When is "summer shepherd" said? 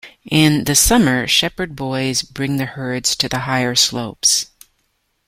0.73-1.75